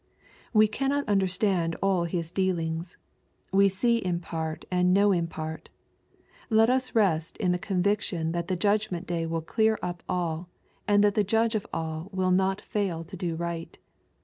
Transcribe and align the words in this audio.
We 0.51 0.67
cannot 0.67 1.07
understand 1.07 1.75
all 1.79 2.05
His 2.05 2.31
dealings. 2.31 2.97
We 3.53 3.69
see 3.69 3.97
in 3.97 4.19
part 4.19 4.65
and 4.71 4.95
know 4.95 5.11
in 5.11 5.27
part. 5.27 5.69
Let 6.49 6.71
us 6.71 6.95
rest 6.95 7.37
in 7.37 7.51
the 7.51 7.59
con 7.59 7.83
viction 7.83 8.31
that 8.33 8.47
the 8.47 8.55
judgment 8.55 9.05
day 9.05 9.27
will 9.27 9.41
clear 9.41 9.77
up 9.83 10.01
all, 10.09 10.49
and 10.87 11.03
that 11.03 11.13
the 11.13 11.23
Judge 11.23 11.53
of 11.53 11.67
all 11.71 12.09
will 12.11 12.31
not 12.31 12.61
fail 12.61 13.03
to 13.03 13.15
do 13.15 13.35
right. 13.35 13.77